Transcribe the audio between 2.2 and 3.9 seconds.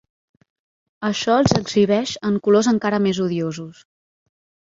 en colors encara més odiosos.